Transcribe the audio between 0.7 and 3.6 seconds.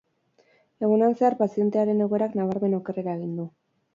Egunean zehar pazientearen egoerak nabarmen okerrera egin du.